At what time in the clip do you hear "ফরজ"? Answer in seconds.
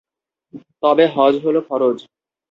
1.67-1.97